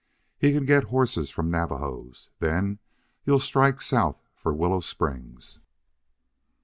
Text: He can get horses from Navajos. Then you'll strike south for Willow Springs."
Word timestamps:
He 0.35 0.51
can 0.51 0.65
get 0.65 0.85
horses 0.85 1.29
from 1.29 1.51
Navajos. 1.51 2.31
Then 2.39 2.79
you'll 3.23 3.37
strike 3.37 3.83
south 3.83 4.27
for 4.33 4.51
Willow 4.51 4.79
Springs." 4.79 5.59